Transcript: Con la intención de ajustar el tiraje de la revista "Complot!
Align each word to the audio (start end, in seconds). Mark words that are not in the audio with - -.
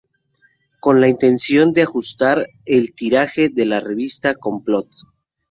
Con 0.79 0.99
la 0.99 1.07
intención 1.09 1.73
de 1.73 1.83
ajustar 1.83 2.47
el 2.65 2.95
tiraje 2.95 3.49
de 3.49 3.67
la 3.67 3.81
revista 3.81 4.33
"Complot! 4.33 4.87